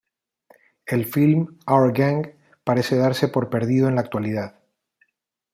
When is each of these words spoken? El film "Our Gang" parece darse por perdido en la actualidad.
El 0.87 1.05
film 1.05 1.59
"Our 1.67 1.91
Gang" 1.95 2.33
parece 2.63 2.95
darse 2.95 3.27
por 3.27 3.51
perdido 3.51 3.87
en 3.87 3.93
la 3.93 4.01
actualidad. 4.01 4.55